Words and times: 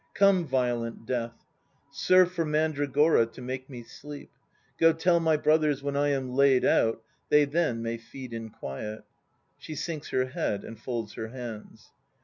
Come, 0.15 0.47
violent 0.47 1.05
death, 1.05 1.45
Serve 1.91 2.31
for 2.31 2.43
mandragora 2.43 3.27
to 3.27 3.39
make 3.39 3.69
me 3.69 3.83
sleep! 3.83 4.31
Co 4.79 4.93
tell 4.93 5.19
my 5.19 5.37
brothers, 5.37 5.83
when 5.83 5.95
I 5.95 6.07
am 6.07 6.31
laid 6.31 6.65
out, 6.65 7.03
They 7.29 7.45
then 7.45 7.83
may 7.83 7.99
feed 7.99 8.33
in 8.33 8.49
quiet 8.49 9.03
(She 9.59 9.75
sinks 9.75 10.09
her 10.09 10.25
head 10.25 10.63
and 10.63 10.79
folds 10.79 11.13
her 11.13 11.27
hands.) 11.27 11.91